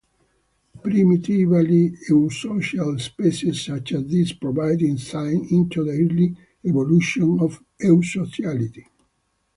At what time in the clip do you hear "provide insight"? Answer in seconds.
4.33-5.35